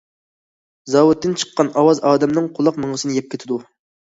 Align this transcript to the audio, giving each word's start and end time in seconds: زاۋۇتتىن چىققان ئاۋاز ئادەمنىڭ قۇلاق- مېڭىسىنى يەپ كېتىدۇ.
زاۋۇتتىن 0.93 1.35
چىققان 1.41 1.69
ئاۋاز 1.75 2.01
ئادەمنىڭ 2.13 2.49
قۇلاق- 2.57 2.81
مېڭىسىنى 2.87 3.19
يەپ 3.21 3.31
كېتىدۇ. 3.37 3.61